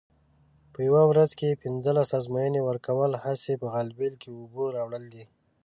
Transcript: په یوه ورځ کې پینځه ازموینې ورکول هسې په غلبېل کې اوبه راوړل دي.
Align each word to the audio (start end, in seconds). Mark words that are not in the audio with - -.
په 0.73 0.79
یوه 0.87 1.03
ورځ 1.11 1.31
کې 1.39 1.59
پینځه 1.61 1.91
ازموینې 2.19 2.61
ورکول 2.63 3.11
هسې 3.25 3.53
په 3.61 3.67
غلبېل 3.73 4.13
کې 4.21 4.29
اوبه 4.37 4.65
راوړل 4.77 5.05
دي. 5.13 5.23